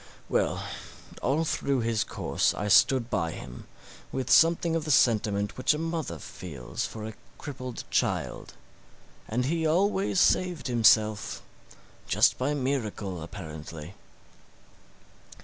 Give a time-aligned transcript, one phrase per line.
[0.29, 0.65] Well,
[1.21, 3.67] although through his course I stood by him,
[4.11, 8.55] with something of the sentiment which a mother feels for a crippled child;
[9.27, 11.43] and he always saved himself
[12.07, 13.93] just by miracle, apparently.